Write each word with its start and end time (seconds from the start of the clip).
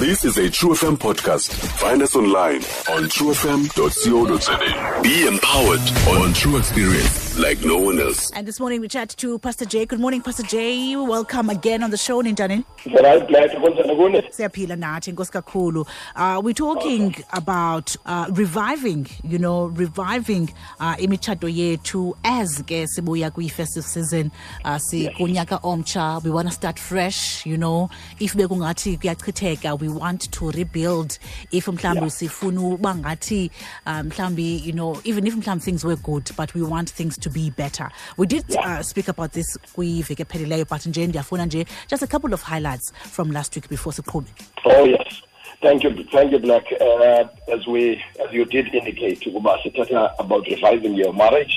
This 0.00 0.24
is 0.24 0.38
a 0.38 0.48
True 0.48 0.70
FM 0.70 0.96
podcast. 0.96 1.52
Find 1.78 2.00
us 2.00 2.16
online 2.16 2.62
on 2.88 3.04
truefm.co.za. 3.10 5.02
Be 5.02 5.26
empowered 5.26 5.80
on 6.24 6.32
True 6.32 6.56
Experience 6.56 7.29
like 7.38 7.62
no 7.64 7.78
one 7.78 7.98
else. 8.00 8.30
And 8.32 8.46
this 8.46 8.60
morning 8.60 8.80
we 8.80 8.88
chat 8.88 9.10
to 9.10 9.38
Pastor 9.38 9.64
Jay. 9.64 9.86
Good 9.86 10.00
morning, 10.00 10.20
Pastor 10.20 10.42
Jay. 10.42 10.96
Welcome 10.96 11.50
again 11.50 11.82
on 11.82 11.90
the 11.90 11.96
show, 11.96 12.22
Ninjani. 12.22 12.64
Right, 12.86 13.26
glad 13.28 13.50
to 13.50 13.56
kunjani 13.58 13.96
kuni? 13.96 14.22
Siyaphila 14.22 14.76
nathi 14.76 15.12
nkosi 15.12 15.30
kakhulu. 15.32 15.86
Uh, 16.16 16.40
we're 16.42 16.52
talking 16.54 17.14
about 17.32 17.96
uh, 18.06 18.26
reviving, 18.30 19.06
you 19.24 19.38
know, 19.38 19.66
reviving 19.66 20.52
uh, 20.80 20.94
imitshato 20.96 21.48
yethu 21.48 22.14
as 22.24 22.62
ke 22.62 22.86
sibuya 22.86 23.30
kwi-festive 23.30 23.84
season 23.84 24.30
uh, 24.64 24.78
si 24.78 25.08
kunyaka 25.08 25.60
omtsha 25.62 26.22
we 26.24 26.30
want 26.30 26.48
to 26.48 26.54
start 26.54 26.78
fresh 26.78 27.46
you 27.46 27.56
know 27.56 27.88
if 28.18 28.34
bekungathi 28.34 28.98
kuyachitheka 28.98 29.78
we 29.80 29.88
want 29.88 30.30
to 30.32 30.50
rebuild 30.50 31.18
if 31.50 31.66
mhlawumbi 31.66 32.10
sifuna 32.10 32.60
uba 32.60 32.94
ngathi 32.94 33.50
uh, 33.86 34.02
mhlawumbi 34.02 34.64
you 34.64 34.72
know 34.72 35.00
even 35.04 35.26
if 35.26 35.34
mhlawumbi 35.34 35.62
things 35.62 35.84
were 35.84 35.96
good 35.96 36.30
but 36.36 36.54
we 36.54 36.62
want 36.62 36.90
things 36.90 37.16
to 37.18 37.29
be 37.30 37.52
better 37.56 37.90
we 38.18 38.26
did 38.26 38.44
uh, 38.56 38.80
speak 38.82 39.08
about 39.08 39.32
this 39.32 39.58
kwiveki 39.74 40.22
ephelileyo 40.22 40.66
but 40.70 40.86
nje 40.86 41.06
ndiyafuna 41.06 41.46
nje 41.46 41.66
just 41.90 42.02
a 42.02 42.06
couple 42.06 42.34
of 42.34 42.42
highlights 42.42 42.92
from 42.92 43.30
last 43.32 43.56
week 43.56 43.68
before 43.68 43.96
siqhube 43.96 44.30
Oh 44.64 44.84
yes. 44.84 45.22
Thank 45.62 45.82
you, 45.84 45.90
thank 46.10 46.32
you, 46.32 46.38
Black. 46.38 46.64
Uh, 46.80 47.24
as 47.52 47.66
we, 47.66 48.02
as 48.24 48.32
you 48.32 48.46
did 48.46 48.74
indicate, 48.74 49.20
sithatha 49.20 50.14
about 50.18 50.46
reviving 50.46 50.94
your 50.94 51.12
marriage 51.12 51.52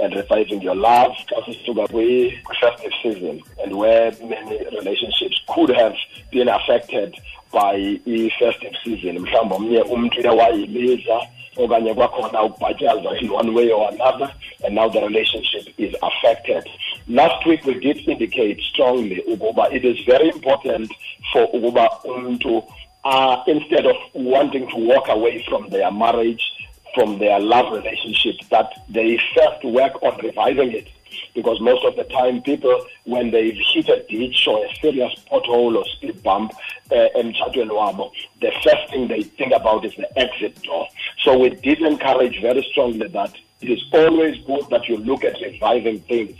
and 0.00 0.14
reviving 0.14 0.62
your 0.62 0.76
love. 0.76 1.12
Xa 1.26 1.42
sisuka 1.44 1.88
kwi 1.88 2.40
festive 2.60 2.92
season 3.02 3.42
and 3.64 3.76
where 3.76 4.12
many 4.22 4.58
relationships 4.76 5.40
could 5.48 5.70
have 5.70 5.94
been 6.30 6.48
affected 6.48 7.16
by 7.52 7.74
i 8.06 8.30
festive 8.38 8.74
season. 8.84 9.18
Mhlawumbi 9.18 9.54
omnye 9.54 9.82
umntu 9.82 10.20
uye 10.20 10.28
wayibiza 10.28 11.20
okanye 11.56 11.94
kwakhona 11.94 12.42
ukubhatyaza 12.42 13.20
in 13.20 13.30
one 13.30 13.54
way 13.54 13.72
or 13.72 13.88
another 13.92 14.32
and 14.64 14.74
now 14.74 14.88
the 14.88 15.00
relationship 15.00 15.72
is 15.78 15.94
affected. 16.02 16.68
Last 17.06 17.46
week 17.46 17.64
we 17.64 17.74
did 17.80 18.08
indicate 18.08 18.60
strongly 18.72 19.22
ukuba 19.28 19.72
it 19.72 19.84
is 19.84 19.98
very 20.06 20.28
important 20.28 20.92
for 21.32 21.46
ukuba 21.52 21.88
umntu 22.04 22.62
uh, 23.04 23.42
instead 23.46 23.86
of 23.86 23.96
wanting 24.14 24.68
to 24.68 24.76
walk 24.76 25.08
away 25.08 25.44
from 25.48 25.68
their 25.70 25.90
marriage 25.90 26.42
from 26.94 27.18
their 27.18 27.38
love 27.38 27.72
relationship 27.72 28.36
that 28.50 28.72
they 28.88 29.18
first 29.36 29.64
work 29.64 30.02
on 30.02 30.18
reviving 30.22 30.72
it. 30.72 30.88
Because 31.34 31.60
most 31.60 31.84
of 31.84 31.96
the 31.96 32.04
time 32.04 32.42
people 32.42 32.84
when 33.04 33.30
they've 33.30 33.56
hit 33.72 33.88
a 33.88 34.04
ditch 34.08 34.46
or 34.46 34.64
a 34.64 34.74
serious 34.80 35.12
pothole 35.30 35.76
or 35.76 35.84
speed 35.96 36.22
bump 36.22 36.52
uh, 36.90 37.06
emtshatweni 37.16 38.10
the 38.40 38.52
first 38.64 38.90
thing 38.90 39.08
they 39.08 39.22
think 39.22 39.52
about 39.54 39.84
is 39.84 39.94
the 39.96 40.18
exit 40.18 40.60
door. 40.62 40.86
So 41.24 41.38
we 41.38 41.50
did 41.50 41.80
encourage 41.80 42.40
very 42.40 42.62
strongly 42.70 43.08
that 43.08 43.34
it 43.60 43.70
is 43.70 43.82
always 43.92 44.36
good 44.46 44.64
that 44.70 44.88
you 44.88 44.96
look 44.98 45.24
at 45.24 45.34
reviving 45.40 46.00
things 46.00 46.36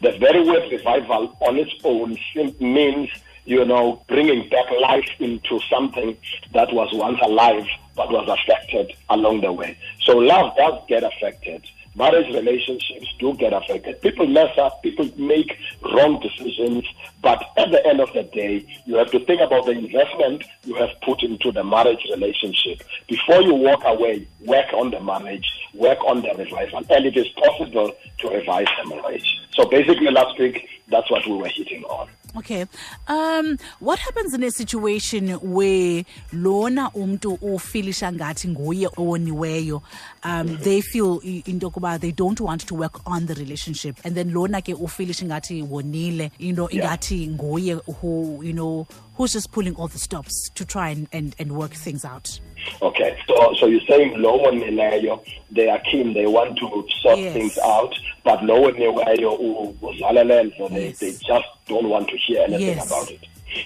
the 0.00 0.12
very 0.18 0.42
word 0.42 0.70
revival 0.70 1.36
on 1.40 1.56
its 1.58 1.72
own 1.84 2.16
means 2.60 3.08
you 3.44 3.64
know, 3.64 4.02
bringing 4.08 4.48
back 4.48 4.66
life 4.80 5.08
into 5.18 5.58
something 5.68 6.16
that 6.54 6.72
was 6.72 6.88
once 6.92 7.18
alive 7.22 7.66
but 7.96 8.10
was 8.10 8.28
affected 8.28 8.92
along 9.10 9.40
the 9.40 9.52
way. 9.52 9.76
So 10.02 10.16
love 10.16 10.56
does 10.56 10.80
get 10.88 11.02
affected. 11.02 11.62
Marriage 11.94 12.34
relationships 12.34 13.06
do 13.18 13.34
get 13.34 13.52
affected. 13.52 14.00
People 14.00 14.26
mess 14.26 14.56
up, 14.58 14.82
people 14.82 15.08
make 15.18 15.58
wrong 15.94 16.20
decisions, 16.20 16.84
but 17.20 17.42
at 17.58 17.70
the 17.70 17.86
end 17.86 18.00
of 18.00 18.10
the 18.14 18.22
day, 18.22 18.64
you 18.86 18.96
have 18.96 19.10
to 19.10 19.20
think 19.26 19.40
about 19.40 19.66
the 19.66 19.72
investment 19.72 20.42
you 20.64 20.74
have 20.76 20.88
put 21.02 21.22
into 21.22 21.52
the 21.52 21.62
marriage 21.62 22.00
relationship. 22.10 22.82
Before 23.08 23.42
you 23.42 23.54
walk 23.54 23.82
away, 23.84 24.26
work 24.46 24.72
on 24.72 24.90
the 24.90 25.00
marriage, 25.00 25.46
work 25.74 25.98
on 26.06 26.22
the 26.22 26.34
revival. 26.36 26.82
And 26.88 27.06
it 27.06 27.16
is 27.16 27.28
possible 27.28 27.92
to 28.18 28.28
revive 28.28 28.66
the 28.82 28.88
marriage. 28.88 29.40
So 29.52 29.66
basically 29.66 30.10
last 30.10 30.38
week, 30.38 30.66
that's 30.88 31.10
what 31.10 31.26
we 31.26 31.36
were 31.36 31.48
hitting 31.48 31.84
on. 31.84 32.08
Okay. 32.34 32.66
Um 33.08 33.58
what 33.80 33.98
happens 33.98 34.32
in 34.34 34.42
a 34.42 34.50
situation 34.50 35.28
where 35.42 36.04
lona 36.32 36.90
umntu 36.94 37.38
ufilisha 37.42 38.12
ngathi 38.12 38.48
nguye 38.48 38.88
owoniweyo 38.96 39.82
um 40.24 40.58
they 40.58 40.80
feel 40.80 41.20
into 41.22 41.66
yokuba 41.66 41.98
they 42.00 42.12
don't 42.12 42.40
want 42.40 42.66
to 42.66 42.74
work 42.74 43.00
on 43.06 43.26
the 43.26 43.34
relationship 43.34 43.96
and 44.04 44.14
then 44.14 44.32
lona 44.32 44.62
ke 44.62 44.74
ufilisha 44.74 45.26
ngathi 45.26 45.62
wonile 45.62 46.30
into 46.38 46.68
ingathi 46.70 47.26
nguye 47.28 47.74
who 47.74 48.40
you 48.42 48.52
know 48.52 48.86
who's 49.22 49.32
just 49.32 49.52
pulling 49.52 49.74
all 49.76 49.86
the 49.86 49.98
stops 49.98 50.50
to 50.50 50.64
try 50.64 50.88
and 50.88 51.06
and, 51.12 51.36
and 51.38 51.52
work 51.52 51.72
things 51.72 52.04
out. 52.04 52.40
Okay, 52.80 53.16
so 53.28 53.54
so 53.58 53.66
you're 53.66 53.80
saying 53.88 54.20
low 54.20 54.40
on 54.46 54.58
Nileyo, 54.58 55.24
they 55.50 55.68
are 55.68 55.78
keen, 55.90 56.12
they 56.12 56.26
want 56.26 56.58
to 56.58 56.66
sort 57.00 57.18
Yes. 57.20 57.32
things 57.32 57.58
out, 57.58 57.94
but 58.24 58.42
low 58.44 58.64
on 58.66 58.74
Nileyo, 58.74 60.56
so 60.58 60.68
they, 60.68 60.86
Yes. 60.86 60.98
they 60.98 61.12
just 61.12 61.46
don't 61.66 61.88
want 61.88 62.08
to 62.08 62.16
hear 62.18 62.42
anything 62.42 62.76
Yes. 62.78 62.86
about 62.86 63.10
it. 63.12 63.20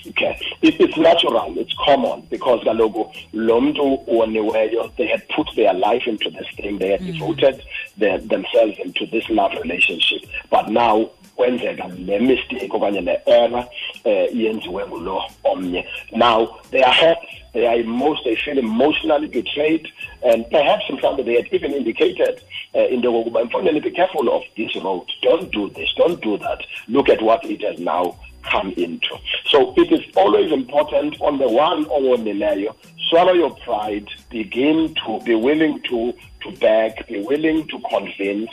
Okay, 0.09 0.37
it, 0.63 0.81
it's 0.81 0.97
natural, 0.97 1.55
it's 1.59 1.75
common 1.85 2.27
because 2.29 2.61
kaloku 2.65 3.11
lo 3.33 3.61
mntu 3.61 4.05
woniweyo, 4.09 4.95
they 4.97 5.07
had 5.07 5.23
put 5.29 5.49
their 5.57 5.73
life 5.73 6.03
into 6.07 6.29
this 6.31 6.47
thing, 6.57 6.79
they 6.79 6.91
had 6.91 7.01
mm. 7.01 7.13
devoted 7.13 7.63
their, 7.97 8.19
themselves 8.19 8.77
into 8.85 9.07
this 9.07 9.29
love 9.31 9.53
relationship, 9.63 10.23
but 10.51 10.69
now 10.69 11.09
kwenzeka 11.37 11.91
le 12.07 12.19
mistake 12.19 12.69
okanye 12.71 13.01
le 13.01 13.21
error 13.27 13.67
eh 14.05 14.29
yenziwe 14.35 14.87
ngulo 14.87 15.23
omnye. 15.45 15.85
Now 16.13 16.49
they 16.71 16.83
are 16.83 16.95
hurt 16.95 17.19
they 17.53 17.67
are 17.67 17.83
most 17.85 18.25
they 18.25 18.37
feel 18.37 18.59
emotionally 18.59 19.29
betrayed 19.29 19.89
and 20.23 20.47
perhaps 20.51 20.85
mhlawumbe 20.91 21.25
they 21.25 21.37
had 21.37 21.49
even 21.53 21.73
indicated 21.73 22.43
uh, 22.75 22.93
into 22.93 23.09
yokokuba 23.09 23.45
mfanele 23.45 23.81
be 23.81 23.91
careful 23.91 24.29
of 24.29 24.43
this 24.57 24.75
road. 24.83 25.07
Don't 25.23 25.51
do 25.53 25.71
this 25.71 25.95
don't 25.97 26.23
do 26.23 26.39
that. 26.39 26.61
Look 26.89 27.09
at 27.09 27.23
what 27.23 27.45
it 27.45 27.63
has 27.63 27.79
now 27.79 28.17
come 28.51 28.73
into. 28.77 29.17
So 29.51 29.75
it 29.77 29.93
is 29.93 30.01
always 30.17 30.53
important 30.53 31.21
on 31.21 31.39
the 31.39 31.49
one 31.49 31.85
owonileyo 31.85 32.75
swallow 33.09 33.33
your 33.33 33.55
pride 33.57 34.09
begin 34.31 34.95
to 35.07 35.21
be 35.25 35.35
willing 35.35 35.81
to 35.89 36.13
to 36.43 36.51
beg 36.59 37.07
be 37.07 37.21
willing 37.21 37.67
to 37.69 37.79
convince 37.89 38.51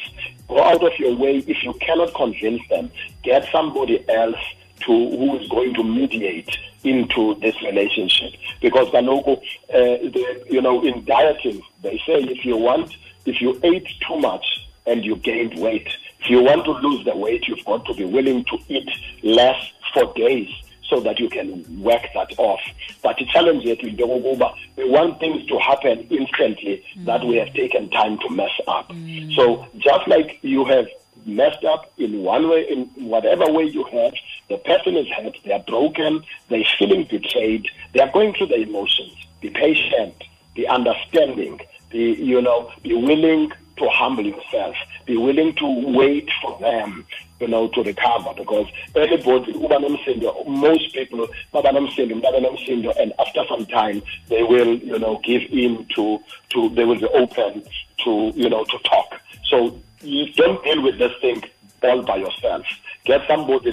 go 0.54 0.64
out 0.64 0.84
of 0.84 1.00
your 1.00 1.16
way 1.16 1.38
if 1.48 1.64
you 1.64 1.74
cannot 1.82 2.14
convince 2.14 2.62
them. 2.70 2.92
Get 3.24 3.48
somebody 3.52 4.08
else 4.10 4.44
to 4.82 4.92
who 4.92 5.38
is 5.40 5.48
going 5.50 5.74
to 5.76 5.84
mediate 5.84 6.58
into 6.84 7.36
this 7.42 7.56
relationship. 7.64 8.34
Because 8.62 8.88
kaloku 8.90 9.38
uh, 9.74 10.46
you 10.50 10.62
know 10.62 10.84
in 10.84 11.04
dieting 11.06 11.62
they 11.82 11.98
say 12.06 12.20
if 12.36 12.46
you 12.46 12.58
want 12.58 12.96
if 13.26 13.42
you 13.42 13.60
ate 13.64 13.88
too 14.08 14.20
much 14.20 14.46
and 14.86 15.04
you 15.04 15.16
gained 15.16 15.58
weight 15.60 15.88
if 16.20 16.30
you 16.30 16.44
want 16.44 16.66
to 16.66 16.72
lose 16.72 17.06
the 17.06 17.16
weight 17.16 17.48
you've 17.48 17.66
got 17.66 17.86
to 17.86 17.94
be 17.94 18.04
willing 18.04 18.44
to 18.46 18.58
eat 18.68 18.90
less 19.24 19.72
for 19.94 20.14
days 20.14 20.50
so 20.90 21.00
that 21.02 21.20
you 21.20 21.30
can 21.30 21.64
work 21.82 22.02
that 22.14 22.34
off. 22.38 22.60
But 23.02 23.18
the 23.18 23.26
challenge 23.26 23.64
yet 23.64 23.80
in 23.82 23.96
Yokoguba, 23.98 24.56
we 24.76 24.90
want 24.90 25.20
things 25.20 25.46
to 25.48 25.58
happen 25.60 26.08
instantly 26.10 26.84
that 27.06 27.24
we 27.24 27.38
have 27.38 27.54
taken 27.54 27.90
time 27.90 28.20
to 28.20 28.30
mess 28.30 28.52
up. 28.68 28.90
Mm. 28.90 29.36
So 29.36 29.68
just 29.78 30.08
like 30.08 30.40
you 30.42 30.66
have 30.66 30.88
messed 31.26 31.64
up 31.64 31.92
in 31.98 32.22
one 32.22 32.50
way, 32.50 32.66
in 32.70 32.86
whatever 33.08 33.50
way 33.52 33.64
you 33.64 33.84
have, 33.86 34.14
the 34.50 34.58
person 34.58 34.98
is 34.98 35.08
hurt, 35.10 35.38
they 35.46 35.54
are 35.54 35.64
broken, 35.68 36.24
they're 36.50 36.64
feeling 36.78 37.08
betrayed, 37.10 37.68
they 37.94 38.02
are 38.02 38.12
going 38.12 38.34
through 38.34 38.48
the 38.48 38.62
emotions. 38.62 39.14
Be 39.42 39.50
patient, 39.50 40.16
be 40.56 40.68
understanding, 40.68 41.62
be, 41.90 42.14
you 42.14 42.42
know, 42.42 42.72
be 42.82 42.94
willing 42.94 43.52
to 43.78 43.90
humble 43.90 44.26
yourself, 44.26 44.76
be 45.06 45.18
willing 45.18 45.56
to 45.56 45.98
wait 45.98 46.30
for 46.42 46.58
them, 46.60 47.06
you 47.40 47.48
know, 47.48 47.68
to 47.70 47.84
recover 47.84 48.34
because 48.38 48.68
everybody, 48.96 49.54
most 50.48 50.94
people, 50.94 51.28
and 53.00 53.14
after 53.20 53.44
some 53.50 53.66
time, 53.66 54.02
they 54.30 54.44
will, 54.44 54.78
you 54.78 55.00
know, 55.00 55.20
give 55.24 55.42
in 55.52 55.86
to, 55.96 56.20
to, 56.50 56.70
they 56.70 56.86
will 56.86 57.00
be 57.00 57.08
open 57.08 57.64
to, 58.04 58.32
you 58.36 58.50
know, 58.50 58.64
to 58.66 58.78
talk. 58.80 59.20
So 59.50 59.80
you 60.02 60.32
don't 60.34 60.64
deal 60.64 60.82
with 60.82 61.00
this 61.00 61.14
thing 61.22 61.44
all 61.84 62.02
by 62.02 62.18
yourself. 62.18 62.66
Get 63.06 63.28
somebody 63.28 63.72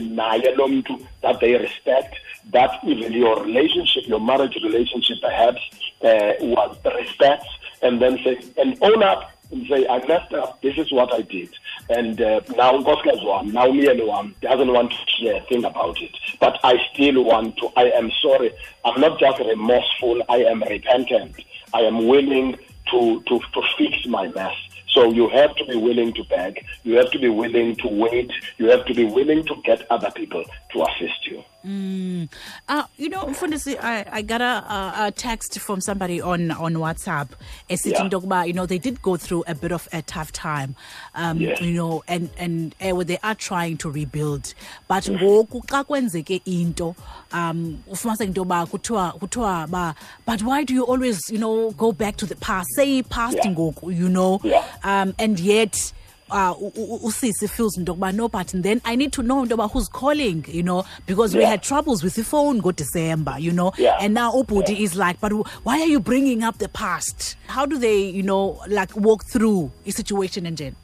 that 1.23 1.39
they 1.41 1.53
respect, 1.55 2.17
that 2.53 2.71
even 2.85 3.13
your 3.13 3.45
relationship, 3.45 4.05
your 4.07 4.21
marriage 4.21 4.57
relationship 4.63 5.19
perhaps 5.23 5.61
uh, 6.03 6.33
was 6.41 6.77
respects, 6.85 7.47
and 7.83 8.03
then 8.03 8.19
say 8.25 8.41
and 8.59 8.77
own 8.83 9.03
up 9.03 9.31
and 9.51 9.67
say 9.69 9.87
I 9.87 9.99
messed 10.07 10.33
up. 10.33 10.61
This 10.63 10.77
is 10.79 10.93
what 10.93 11.13
I 11.13 11.23
did, 11.23 11.51
and 11.89 12.21
uh, 12.21 12.41
now 12.57 12.79
nkosikazi 12.79 13.25
wam, 13.25 13.51
now 13.53 13.67
me 13.67 13.87
and 13.87 14.01
wam 14.07 14.35
doesn't 14.41 14.73
want 14.73 14.93
to 14.93 14.99
hear 15.19 15.37
a 15.37 15.41
thing 15.47 15.65
about 15.65 16.01
it, 16.01 16.17
but 16.41 16.59
I 16.63 16.75
still 16.93 17.25
want 17.25 17.57
to. 17.59 17.71
I 17.77 17.91
am 17.91 18.11
sorry. 18.23 18.53
I'm 18.85 19.01
not 19.01 19.19
just 19.19 19.39
remorseful. 19.41 20.23
I 20.29 20.39
am 20.45 20.63
repentant. 20.63 21.37
I 21.75 21.81
am 21.81 22.07
willing 22.07 22.57
to 22.91 23.23
to 23.23 23.39
to 23.39 23.63
fix 23.79 24.07
my 24.07 24.29
mess. 24.29 24.55
So 24.89 25.13
you 25.13 25.29
have 25.29 25.55
to 25.57 25.65
be 25.67 25.77
willing 25.77 26.13
to 26.15 26.25
beg. 26.25 26.65
You 26.83 26.97
have 26.97 27.11
to 27.13 27.19
be 27.19 27.29
willing 27.29 27.77
to 27.77 27.89
wait. 27.89 28.31
You 28.59 28.71
have 28.71 28.85
to 28.87 28.95
be 28.95 29.05
willing 29.05 29.45
to 29.47 29.55
get 29.65 29.87
other 29.91 30.11
people 30.11 30.45
to 30.73 30.83
assist 30.83 31.27
you. 31.27 31.40
Uh, 31.63 32.85
you 32.97 33.09
know, 33.11 33.25
Mfundisi, 33.27 33.77
I, 33.83 34.07
I 34.11 34.23
got 34.23 34.41
a, 34.41 34.45
a, 34.45 34.95
a 35.07 35.11
text 35.11 35.59
from 35.61 35.81
somebody 35.81 36.21
on, 36.21 36.51
on 36.51 36.75
WhatsApp 36.75 37.29
Yeah. 37.69 37.77
yokuba 38.09 38.47
you 38.47 38.53
know 38.55 38.67
they 38.67 38.79
did 38.79 39.03
go 39.03 39.17
through 39.17 39.45
a 39.47 39.55
bit 39.55 39.71
of 39.73 39.87
a 39.93 40.03
tough 40.03 40.33
time 40.33 40.75
um 41.15 41.39
Yes. 41.41 41.61
you 41.61 41.73
know 41.73 42.03
and 42.09 42.31
and 42.39 42.75
uh, 42.81 43.05
they 43.05 43.19
are 43.23 43.35
trying 43.35 43.77
to 43.79 43.91
rebuild 43.91 44.55
but 44.89 45.05
ngoku 45.05 45.61
xa 45.67 45.85
kwenzeke 45.85 46.41
into 46.47 46.95
um 47.33 47.83
ufumanise 47.91 48.25
into 48.25 48.41
yoba 48.41 48.67
kuthiwa 48.67 49.13
kuthiwa 49.19 49.69
ba 49.71 49.95
but 50.27 50.43
why 50.43 50.65
do 50.65 50.75
you 50.75 50.85
always 50.85 51.21
you 51.31 51.39
know 51.39 51.71
go 51.73 51.93
back 51.93 52.17
to 52.17 52.27
the 52.27 52.37
past 52.37 52.69
say 52.75 53.03
past 53.03 53.37
Yeah. 53.37 53.53
ngoku 53.53 53.91
you 53.95 54.09
know 54.09 54.41
Yeah. 54.45 54.65
um 54.85 55.15
and 55.19 55.39
yet 55.39 55.93
uh 56.31 56.55
usisi 57.03 57.49
feels 57.49 57.77
into 57.79 57.93
yokuba 57.93 58.13
no 58.13 58.29
but 58.29 58.49
then 58.55 58.81
i 58.85 58.97
need 58.97 59.13
to 59.13 59.23
know 59.23 59.43
into 59.43 59.57
who's 59.69 59.89
calling 59.89 60.45
you 60.49 60.63
know 60.63 60.85
because 61.07 61.35
we 61.37 61.45
had 61.45 61.63
troubles 61.63 62.03
with 62.03 62.15
the 62.15 62.25
phone 62.25 62.61
ngo-december 62.61 63.37
you 63.39 63.53
know 63.53 63.73
Yeah. 63.79 63.99
and 64.01 64.15
now 64.15 64.33
ubudi 64.33 64.73
Yeah. 64.77 64.85
is 64.85 64.97
like 64.97 65.21
but 65.21 65.33
why 65.65 65.81
are 65.81 65.87
you 65.89 66.01
bringing 66.01 66.43
up 66.45 66.59
the 66.59 66.69
past 66.69 67.37
how 67.47 67.67
do 67.67 67.79
they 67.79 67.99
you 68.03 68.23
know 68.23 68.61
like 68.69 68.95
walk 68.97 69.25
through 69.33 69.71
a 69.87 69.91
situation 69.93 70.47
and 70.47 70.57
then 70.57 70.75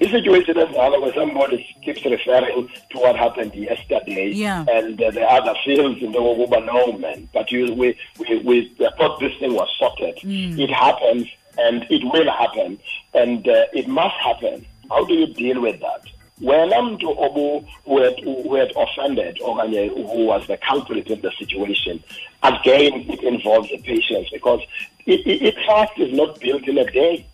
I-situation 0.00 0.54
enjalo 0.54 1.00
where 1.02 1.14
somebody 1.14 1.58
keeps 1.84 2.02
referring 2.04 2.68
to 2.90 2.98
what 2.98 3.14
happened 3.16 3.54
yesterday 3.54 4.30
Yeah. 4.32 4.64
and 4.68 5.00
uh, 5.00 5.10
the 5.10 5.22
other 5.22 5.54
feels 5.64 6.02
into 6.02 6.18
kokuba 6.18 6.64
no 6.64 6.92
man 6.98 7.28
but 7.32 7.52
you, 7.52 7.74
we, 7.74 7.96
we, 8.18 8.38
we 8.38 8.74
thought 8.98 9.20
this 9.20 9.32
thing 9.38 9.52
was 9.54 9.68
sorted 9.78 10.18
it 10.24 10.70
happens 10.70 11.26
and 11.58 11.86
it 11.90 12.02
will 12.04 12.30
happen 12.30 12.78
and 13.14 13.46
uh, 13.48 13.64
it 13.72 13.86
must 13.88 14.14
happen 14.16 14.64
how 14.90 15.04
do 15.04 15.14
you 15.14 15.26
deal 15.26 15.60
with 15.60 15.80
that? 15.80 16.02
Wena 16.42 16.82
mntu 16.82 17.64
who 17.84 18.02
had, 18.02 18.18
who 18.20 18.54
had 18.54 18.70
offended 18.76 19.38
okanye 19.42 19.88
who 19.88 20.26
was 20.26 20.46
the 20.46 20.58
culprit 20.58 21.06
in 21.08 21.20
the 21.22 21.32
situation 21.38 22.02
again 22.42 22.92
it 23.08 23.22
involves 23.22 23.70
the 23.70 23.78
patience 23.78 24.28
because 24.30 24.60
it, 25.06 25.26
it, 25.26 25.54
trust 25.64 25.92
is 25.98 26.12
not 26.12 26.38
built 26.40 26.66
in 26.68 26.78
a 26.78 26.84
day. 26.90 27.26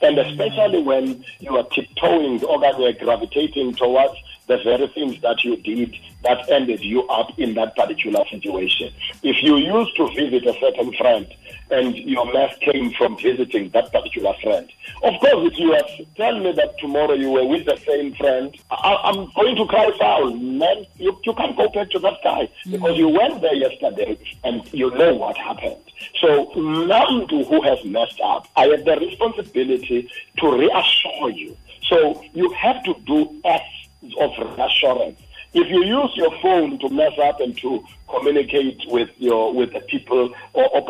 And 0.00 0.18
especially 0.18 0.82
when 0.82 1.24
you 1.40 1.56
are 1.56 1.64
tiptoeing 1.64 2.42
or 2.44 2.60
you're 2.78 2.92
gravitating 2.94 3.74
towards 3.74 4.14
the 4.48 4.58
very 4.64 4.88
things 4.88 5.20
that 5.20 5.44
you 5.44 5.56
did 5.58 5.94
that 6.24 6.50
ended 6.50 6.80
you 6.80 7.06
up 7.08 7.38
in 7.38 7.54
that 7.54 7.76
particular 7.76 8.24
situation. 8.30 8.92
If 9.22 9.42
you 9.42 9.56
used 9.56 9.94
to 9.96 10.08
visit 10.08 10.46
a 10.46 10.58
certain 10.58 10.92
friend 10.94 11.26
and 11.70 11.94
your 11.96 12.32
mess 12.32 12.56
came 12.60 12.92
from 12.92 13.18
visiting 13.18 13.70
that 13.70 13.92
particular 13.92 14.32
friend, 14.42 14.68
of 15.02 15.20
course, 15.20 15.52
if 15.52 15.58
you 15.58 15.72
have 15.72 15.88
tell 16.16 16.38
me 16.40 16.52
that 16.52 16.78
tomorrow 16.78 17.12
you 17.12 17.30
were 17.30 17.46
with 17.46 17.66
the 17.66 17.76
same 17.86 18.14
friend, 18.14 18.56
I, 18.70 18.96
I'm 19.04 19.30
going 19.36 19.54
to 19.56 19.66
cry 19.66 19.90
foul. 19.98 20.34
Man, 20.34 20.86
you, 20.96 21.16
you 21.24 21.34
can't 21.34 21.56
go 21.56 21.68
back 21.68 21.90
to 21.90 21.98
that 22.00 22.18
guy 22.24 22.48
mm. 22.66 22.72
because 22.72 22.96
you 22.96 23.08
went 23.08 23.40
there 23.40 23.54
yesterday 23.54 24.18
and 24.44 24.62
you 24.72 24.90
know 24.90 25.14
what 25.14 25.36
happened. 25.36 25.82
So, 26.20 26.46
Namdu, 26.56 27.46
who 27.46 27.62
has 27.62 27.84
messed 27.84 28.20
up, 28.24 28.48
I 28.56 28.66
have 28.66 28.84
the 28.84 28.96
responsibility 28.96 30.10
to 30.38 30.52
reassure 30.52 31.30
you. 31.30 31.56
So, 31.88 32.22
you 32.34 32.50
have 32.52 32.82
to 32.84 32.94
do 33.06 33.40
acts 33.44 33.77
of 34.18 34.30
reassurance. 34.38 35.20
If 35.54 35.68
you 35.70 35.82
use 35.84 36.12
your 36.14 36.30
phone 36.42 36.78
to 36.80 36.88
mess 36.90 37.12
up 37.24 37.40
and 37.40 37.56
to 37.58 37.82
communicate 38.08 38.80
with 38.88 39.08
your 39.16 39.54
with 39.54 39.72
the 39.72 39.80
people 39.80 40.34
or, 40.52 40.68
or 40.68 40.86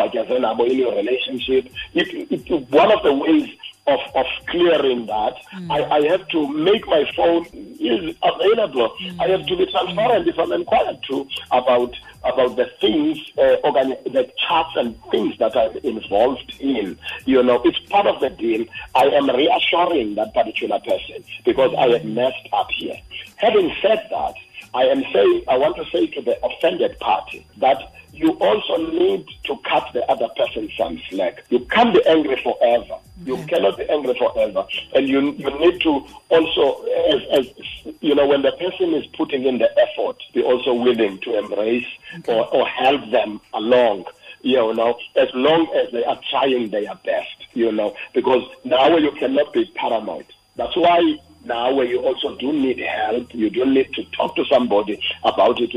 in 0.64 0.78
your 0.78 0.94
relationship, 0.96 1.72
it, 1.94 2.30
it, 2.30 2.70
one 2.70 2.90
of 2.90 3.02
the 3.04 3.12
ways 3.12 3.48
of, 3.88 4.00
of 4.14 4.26
clearing 4.48 5.06
that, 5.06 5.34
I, 5.70 5.82
I 5.98 6.00
have 6.08 6.28
to 6.28 6.48
make 6.48 6.86
my 6.86 7.04
phone 7.16 7.46
is 7.54 8.14
available. 8.22 8.94
I 9.20 9.28
have 9.28 9.46
to 9.46 9.56
be 9.56 9.66
transparent 9.70 10.28
if 10.28 10.38
I'm 10.38 10.52
inquired 10.52 10.98
to 11.10 11.26
about 11.50 11.94
about 12.24 12.56
the 12.56 12.66
things, 12.80 13.16
uh, 13.38 13.56
organi- 13.64 14.02
the 14.04 14.28
charts 14.46 14.74
and 14.76 14.96
things 15.10 15.38
that 15.38 15.56
I'm 15.56 15.76
involved 15.78 16.52
in. 16.58 16.98
You 17.24 17.42
know, 17.42 17.62
it's 17.64 17.78
part 17.90 18.06
of 18.06 18.20
the 18.20 18.30
deal. 18.30 18.66
I 18.94 19.04
am 19.06 19.30
reassuring 19.30 20.16
that 20.16 20.34
particular 20.34 20.80
person 20.80 21.24
because 21.44 21.72
I 21.78 21.88
have 21.90 22.04
messed 22.04 22.48
up 22.52 22.68
here. 22.76 22.96
Having 23.36 23.72
said 23.80 24.06
that, 24.10 24.34
I 24.74 24.82
am 24.84 25.02
saying 25.12 25.44
I 25.48 25.56
want 25.56 25.76
to 25.76 25.84
say 25.92 26.06
to 26.08 26.22
the 26.22 26.42
offended 26.44 26.98
party 27.00 27.46
that 27.58 27.92
you 28.12 28.30
also 28.40 28.76
need 28.90 29.26
to 29.44 29.56
cut 29.68 29.88
the 29.92 30.04
other 30.10 30.28
person 30.36 30.68
some 30.76 31.00
slack. 31.08 31.44
You 31.50 31.60
can't 31.66 31.94
be 31.94 32.04
angry 32.06 32.40
forever. 32.42 32.98
You 33.24 33.36
cannot 33.46 33.78
be 33.78 33.88
angry 33.88 34.16
forever. 34.18 34.66
And 34.94 35.08
you 35.08 35.32
you 35.32 35.50
need 35.58 35.80
to 35.82 36.04
also 36.28 36.84
as, 37.12 37.22
as 37.38 37.94
you 38.00 38.14
know, 38.14 38.26
when 38.26 38.42
the 38.42 38.52
person 38.52 38.94
is 38.94 39.06
putting 39.16 39.44
in 39.44 39.58
the 39.58 39.70
effort, 39.78 40.16
be 40.34 40.42
also 40.42 40.74
willing 40.74 41.18
to 41.20 41.38
embrace 41.38 41.86
or, 42.26 42.46
or 42.54 42.66
help 42.66 43.10
them 43.10 43.40
along. 43.54 44.04
You 44.42 44.72
know, 44.74 44.98
as 45.16 45.28
long 45.34 45.68
as 45.74 45.92
they 45.92 46.04
are 46.04 46.20
trying 46.30 46.70
their 46.70 46.94
best, 47.04 47.36
you 47.54 47.72
know, 47.72 47.96
because 48.14 48.42
now 48.64 48.96
you 48.96 49.10
cannot 49.12 49.52
be 49.52 49.64
paranoid. 49.74 50.26
That's 50.56 50.76
why 50.76 51.18
now 51.44 51.72
where 51.72 51.86
you 51.86 52.00
also 52.00 52.36
do 52.36 52.52
need 52.52 52.78
help, 52.78 53.34
you 53.34 53.50
do 53.50 53.64
need 53.64 53.92
to 53.94 54.02
talk 54.16 54.34
to 54.36 54.44
somebody 54.52 55.00
about 55.24 55.60
it. 55.60 55.72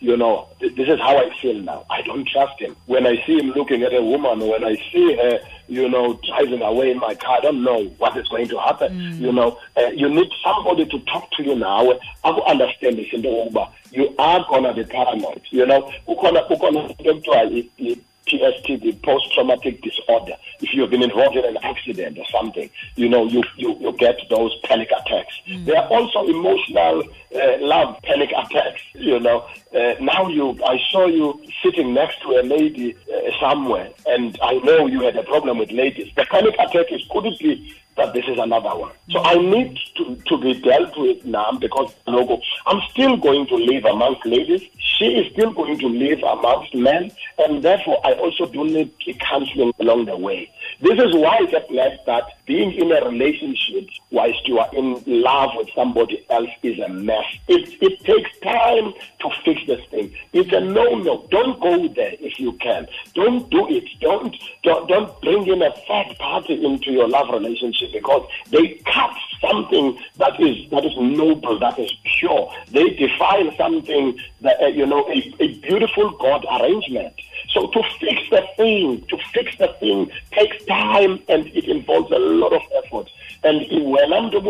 You 0.00 0.16
know, 0.16 0.48
this 0.60 0.88
is 0.88 0.98
how 1.00 1.16
I 1.16 1.30
feel 1.40 1.54
now. 1.54 1.84
I 1.90 2.02
don't 2.02 2.26
trust 2.26 2.58
him. 2.60 2.74
When 2.86 3.06
I 3.06 3.16
see 3.26 3.38
him 3.38 3.50
looking 3.50 3.82
at 3.82 3.92
a 3.94 4.02
woman, 4.02 4.40
when 4.46 4.64
I 4.64 4.74
see 4.92 5.14
her, 5.16 5.40
you 5.68 5.88
know, 5.88 6.18
driving 6.26 6.62
away 6.62 6.90
in 6.90 6.98
my 6.98 7.14
car, 7.14 7.38
I 7.38 7.40
don't 7.40 7.62
know 7.62 7.84
what 7.98 8.16
is 8.16 8.28
going 8.28 8.48
to 8.48 8.58
happen. 8.58 9.16
You 9.20 9.32
know, 9.32 9.58
uh, 9.76 9.88
you 9.94 10.08
need 10.08 10.30
somebody 10.44 10.84
to 10.86 10.98
talk 11.00 11.30
to 11.32 11.42
you 11.42 11.54
now. 11.56 11.88
I 12.24 12.30
will 12.30 12.44
understand 12.44 12.98
this 12.98 13.06
in 13.12 13.22
the 13.22 13.28
Uber. 13.28 13.66
You 13.92 14.14
are 14.18 14.44
gonna 14.48 14.72
be 14.74 14.84
paranoid. 14.84 15.42
You 15.50 15.66
know, 15.66 15.90
ukona 16.06 16.48
ukona 16.50 16.80
into 16.98 17.10
ekuthiwa 17.10 17.42
i- 17.52 17.68
i- 17.78 17.96
PST, 18.24 18.76
the 18.76 18.92
post-traumatic 19.02 19.82
disorder. 19.82 20.36
If 20.72 20.78
you've 20.78 20.88
been 20.88 21.02
involved 21.02 21.36
in 21.36 21.44
an 21.44 21.58
accident 21.62 22.16
or 22.18 22.24
something, 22.32 22.70
you 22.96 23.06
know, 23.06 23.26
you, 23.26 23.42
you, 23.58 23.76
you 23.78 23.92
get 23.98 24.16
those 24.30 24.58
panic 24.64 24.88
attacks. 24.90 25.38
There 25.66 25.76
are 25.76 25.86
also 25.88 26.26
emotional 26.26 27.02
uh, 27.36 27.58
love 27.60 28.00
panic 28.04 28.30
attacks, 28.30 28.80
you 29.02 29.18
know. 29.20 29.46
Uh, 29.74 29.94
now 30.00 30.28
you, 30.28 30.58
I 30.64 30.78
saw 30.90 31.06
you 31.06 31.40
sitting 31.62 31.94
next 31.94 32.20
to 32.22 32.28
a 32.40 32.42
lady 32.42 32.96
uh, 33.12 33.30
somewhere, 33.40 33.90
and 34.06 34.38
I 34.42 34.54
know 34.58 34.86
you 34.86 35.02
had 35.02 35.16
a 35.16 35.22
problem 35.24 35.58
with 35.58 35.70
ladies. 35.70 36.12
The 36.16 36.24
panic 36.30 36.54
attack 36.54 36.86
is, 36.90 37.02
could 37.10 37.26
it 37.26 37.38
be 37.38 37.74
that 37.96 38.14
this 38.14 38.24
is 38.26 38.38
another 38.38 38.74
one. 38.74 38.92
So 39.10 39.22
I 39.22 39.34
need 39.34 39.78
to, 39.96 40.16
to 40.16 40.38
be 40.38 40.54
dealt 40.60 40.96
with 40.96 41.24
now 41.24 41.52
because 41.52 41.94
logo, 42.06 42.40
I'm 42.66 42.80
still 42.90 43.16
going 43.16 43.46
to 43.48 43.56
live 43.56 43.84
amongst 43.84 44.24
ladies. 44.24 44.62
She 44.78 45.06
is 45.06 45.32
still 45.32 45.52
going 45.52 45.78
to 45.78 45.88
live 45.88 46.22
amongst 46.22 46.74
men, 46.74 47.10
and 47.38 47.62
therefore 47.62 48.00
I 48.04 48.12
also 48.12 48.46
do 48.46 48.64
need 48.64 48.92
counseling 49.20 49.72
along 49.80 50.06
the 50.06 50.16
way. 50.16 50.50
This 50.80 50.98
is 50.98 51.14
why 51.14 51.38
it's 51.40 51.68
glad 51.68 51.98
that 52.06 52.24
being 52.46 52.72
in 52.72 52.90
a 52.92 53.04
relationship 53.04 53.88
whilst 54.10 54.46
you 54.48 54.58
are 54.58 54.70
in 54.74 55.02
love 55.06 55.50
with 55.56 55.68
somebody 55.74 56.24
else 56.30 56.50
is 56.62 56.78
a 56.78 56.88
mess. 56.88 57.24
It, 57.48 57.76
it 57.80 58.00
takes 58.04 58.38
time 58.40 58.91
to 59.20 59.30
fix 59.44 59.60
this 59.66 59.80
thing. 59.90 60.14
It's 60.32 60.52
a 60.52 60.60
no-no. 60.60 61.26
Don't 61.30 61.60
go 61.60 61.88
there 61.88 62.14
if 62.20 62.38
you 62.38 62.52
can. 62.54 62.86
Don't 63.14 63.48
do 63.50 63.68
it. 63.68 63.84
Don't, 64.00 64.34
don't, 64.62 64.88
don't 64.88 65.20
bring 65.20 65.46
in 65.46 65.62
a 65.62 65.72
third 65.88 66.16
party 66.18 66.64
into 66.64 66.92
your 66.92 67.08
love 67.08 67.28
relationship 67.32 67.92
because 67.92 68.28
they 68.50 68.80
cut 68.92 69.14
something 69.40 69.98
that 70.16 70.38
is, 70.40 70.70
that 70.70 70.84
is 70.84 70.92
noble, 70.98 71.58
that 71.58 71.78
is 71.78 71.92
pure. 72.18 72.52
They 72.70 72.90
define 72.90 73.54
something 73.56 74.18
that, 74.42 74.60
uh, 74.62 74.66
you 74.66 74.86
know, 74.86 75.06
a, 75.08 75.34
a 75.40 75.58
beautiful 75.58 76.10
God 76.18 76.44
arrangement. 76.60 77.14
So 77.54 77.68
to 77.68 77.82
fix 78.00 78.20
the 78.30 78.42
thing, 78.56 79.04
to 79.08 79.18
fix 79.32 79.56
the 79.58 79.68
thing 79.80 80.10
takes 80.30 80.64
time 80.64 81.20
and 81.28 81.46
it 81.48 81.64
involves 81.64 82.10
a 82.10 82.18
lot 82.18 82.52
of 82.52 82.62
effort. 82.84 83.10
And 83.44 83.90
when 83.90 84.12
I'm 84.12 84.30
doing 84.30 84.42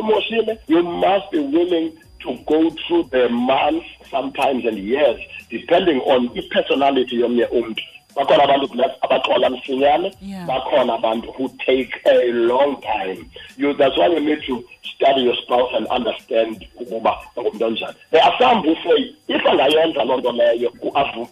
you 0.66 0.82
must 0.82 1.30
be 1.30 1.38
willing 1.38 1.99
to 2.22 2.38
go 2.46 2.70
through 2.86 3.08
the 3.12 3.28
months, 3.28 3.86
sometimes 4.10 4.64
and 4.64 4.78
years, 4.78 5.20
depending 5.50 5.98
on 6.00 6.34
the 6.34 6.42
personality 6.50 7.22
of 7.22 7.32
your 7.32 7.48
umuntu. 7.48 7.91
Bakhona 8.16 8.42
abantu 8.45 8.69
abaxola 9.00 9.50
msinyane 9.50 10.12
Yeah. 10.23 10.47
bakhona 10.47 10.95
abantu 10.95 11.33
who 11.33 11.49
take 11.66 11.90
a 12.04 12.33
long 12.33 12.76
time. 12.81 13.25
You 13.59 13.75
that's 13.75 13.97
why 13.99 14.07
you 14.07 14.21
need 14.21 14.42
to 14.47 14.64
study 14.95 15.23
your 15.23 15.37
spouse 15.37 15.76
and 15.76 15.87
understand 15.87 16.66
ukuba 16.81 17.19
ungumntu 17.37 17.64
onjani 17.66 17.95
there 18.11 18.23
are 18.25 18.37
some 18.38 18.61
who 18.69 18.75
say 18.75 19.14
if 19.28 19.47
angayenza 19.47 20.04
loo 20.04 20.16
nto 20.19 20.33
leyo 20.33 20.73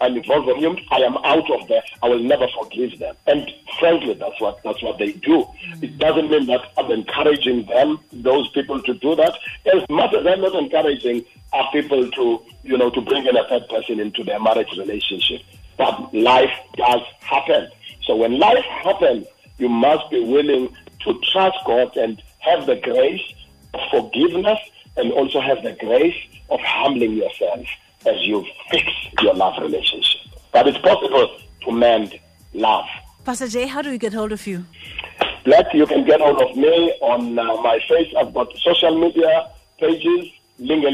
involve 0.07 0.53
omnye 0.53 0.67
umntu 0.67 0.83
i 0.91 1.05
am 1.07 1.17
out 1.17 1.51
of 1.51 1.67
there. 1.69 1.83
I 2.03 2.09
will 2.11 2.23
never 2.23 2.49
forgive 2.49 2.97
them. 2.99 3.15
And 3.27 3.53
frankly 3.79 4.15
that's 4.15 4.41
what 4.41 4.63
that's 4.65 4.83
what 4.83 4.99
they 4.99 5.13
do. 5.13 5.37
Mm. 5.39 5.83
It 5.83 5.99
doesn't 5.99 6.31
mean 6.31 6.47
that 6.47 6.63
i'm 6.79 6.91
encouraging 6.93 7.67
them 7.67 7.99
those 8.13 8.49
people 8.51 8.83
to 8.83 8.95
do 8.95 9.15
that. 9.17 9.35
As 9.75 9.83
much 9.89 10.15
as 10.15 10.27
i'm 10.27 10.41
not 10.41 10.55
encouraging 10.55 11.25
are 11.53 11.69
people 11.73 12.11
to 12.11 12.43
you 12.65 12.79
know 12.79 12.91
to 12.91 13.01
bring 13.01 13.27
in 13.27 13.37
a 13.37 13.45
third 13.49 13.69
person 13.69 14.01
into 14.01 14.25
their 14.25 14.41
marriage 14.41 14.73
relationship 14.79 15.41
but 15.77 16.15
life 16.15 16.53
does 16.77 17.01
happen. 17.21 17.69
So 18.05 18.17
when 18.17 18.39
life 18.39 18.65
happens, 18.65 19.27
you 19.59 19.69
must 19.69 20.11
be 20.11 20.21
willing 20.21 20.75
to 21.05 21.21
trust 21.33 21.59
God 21.67 21.97
and 21.97 22.23
have 22.41 22.67
the 22.67 22.77
grace 22.77 23.23
of 23.75 23.81
forgiveness 23.91 24.59
and 24.97 25.13
also 25.13 25.41
have 25.41 25.63
the 25.63 25.73
grace 25.73 26.17
of 26.51 26.61
humbling 26.61 27.15
yourself 27.15 27.67
as 28.07 28.17
you 28.23 28.45
fix 28.71 28.87
your 29.21 29.35
love 29.35 29.61
relationship. 29.61 30.21
But 30.53 30.69
it's 30.69 30.79
possible 30.79 31.39
to 31.65 31.73
mend 31.73 32.19
love. 32.55 32.87
Pastor 33.25 33.49
Jay, 33.49 33.67
how 33.67 33.83
do 33.83 33.91
we 33.91 33.99
get 33.99 34.13
hold 34.13 34.33
of 34.33 34.47
you? 34.47 34.65
Let 35.47 35.73
you 35.75 35.87
can 35.87 36.05
get 36.05 36.21
hold 36.21 36.41
of 36.41 36.57
me 36.57 36.93
on 37.01 37.39
uh, 37.39 37.45
my 37.63 37.79
face. 37.89 38.13
I've 38.19 38.35
got 38.35 38.55
social 38.59 38.99
media 38.99 39.51
pages. 39.79 40.31
Please 40.59 40.85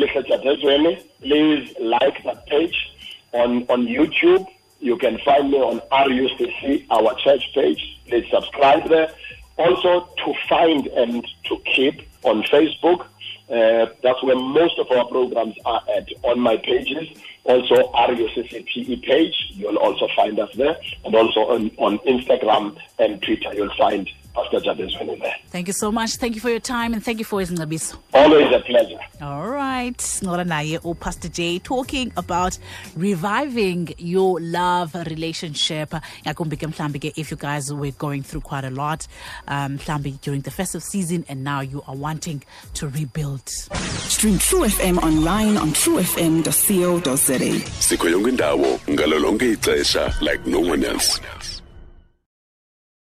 like 1.81 2.23
that 2.25 2.47
page. 2.47 2.93
On, 3.33 3.67
on 3.69 3.87
YouTube, 3.87 4.47
you 4.81 4.97
can 4.99 5.19
find 5.25 5.51
me 5.51 5.59
on 5.59 5.81
RUCC, 5.91 6.87
our 6.91 7.15
church 7.17 7.43
page. 7.55 8.01
Please 8.09 8.27
subscribe 8.31 8.89
there. 8.89 9.11
Also, 9.57 10.09
to 10.25 10.35
find 10.49 10.87
and 10.89 11.27
to 11.45 11.57
keep 11.75 12.03
on 12.23 12.43
Facebook. 12.45 13.07
Uh, 13.49 13.87
that's 14.03 14.23
where 14.25 14.37
most 14.37 14.79
of 14.79 14.91
our 14.91 15.07
programs 15.07 15.55
are 15.65 15.81
at 15.97 16.09
on 16.25 16.41
my 16.41 16.57
pages. 16.57 17.09
Also, 17.45 17.75
RUCCPE 17.93 19.03
page, 19.05 19.35
you'll 19.51 19.79
also 19.79 20.09
find 20.17 20.39
us 20.39 20.51
there. 20.57 20.77
And 21.05 21.15
also 21.15 21.41
on, 21.41 21.71
on 21.79 21.99
Instagram 22.01 22.77
and 22.99 23.23
Twitter, 23.23 23.55
you'll 23.55 23.75
find 23.79 24.11
Pastor 24.37 24.61
Jabezweni 24.61 25.19
there. 25.21 25.35
Thank 25.49 25.67
you 25.69 25.73
so 25.73 25.91
much. 25.91 26.17
Thank 26.17 26.35
you 26.35 26.41
for 26.43 26.51
your 26.51 26.61
time 26.61 26.93
and 26.93 27.03
thank 27.03 27.19
you 27.19 27.25
for 27.25 27.41
his 27.41 27.51
ngabiso. 27.51 27.97
Always 28.13 28.53
a 28.55 28.61
pleasure. 28.61 28.99
All 29.23 29.49
right. 29.49 30.21
Nora 30.23 30.45
naye 30.45 30.79
or 30.85 30.95
Pastor 30.95 31.29
Jay 31.29 31.59
talking 31.59 32.13
about 32.19 32.59
reviving 32.95 33.95
your 33.97 34.39
love 34.41 34.95
relationship. 34.95 35.91
Ngakumbi 36.27 36.59
ke 36.59 36.67
mhlambi 36.73 37.01
ke 37.01 37.13
if 37.17 37.31
you 37.31 37.37
guys 37.39 37.73
were 37.73 37.91
going 37.93 38.23
through 38.23 38.43
quite 38.43 38.65
a 38.65 38.71
lot 38.71 39.07
um 39.49 39.79
during 40.21 40.43
the 40.43 40.51
festive 40.51 40.83
season 40.83 41.25
and 41.29 41.43
now 41.43 41.61
you 41.61 41.83
are 41.89 41.97
wanting 41.97 42.43
to 42.75 42.89
rebuild. 42.89 43.49
Stream 43.49 44.39
True 44.39 44.65
FM 44.65 44.99
online 45.03 45.57
on 45.57 45.71
truefm.co.za. 45.71 47.39
sikho 47.81 48.09
yonke 48.09 48.29
indawo 48.29 48.79
ngalo 48.91 49.19
lonke 49.19 49.53
ixesha 49.53 50.13
like 50.21 50.45
no 50.47 50.61
one 50.61 50.85
else 50.85 51.21